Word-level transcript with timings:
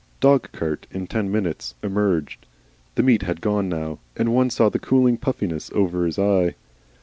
Dog 0.19 0.51
cart 0.51 0.87
in 0.89 1.05
ten 1.05 1.31
minutes. 1.31 1.75
Emerged. 1.83 2.47
The 2.95 3.03
meat 3.03 3.21
had 3.21 3.39
gone 3.39 3.69
now, 3.69 3.99
and 4.17 4.33
one 4.33 4.49
saw 4.49 4.67
the 4.67 4.79
cooling 4.79 5.17
puffiness 5.17 5.69
over 5.75 6.07
his 6.07 6.17
eye. 6.17 6.55